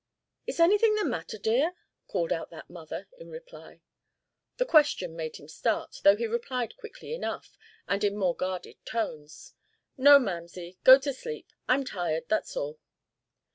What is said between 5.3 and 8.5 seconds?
him start, though he replied quickly enough, and in more